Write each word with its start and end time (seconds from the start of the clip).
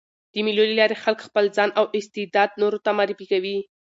د 0.33 0.35
مېلو 0.45 0.63
له 0.69 0.75
لاري 0.79 0.95
خلک 1.03 1.19
خپل 1.27 1.45
ځان 1.55 1.69
او 1.79 1.85
استعداد 1.97 2.49
نورو 2.61 2.77
ته 2.85 2.89
معرفي 2.97 3.25
کوي. 3.33 3.57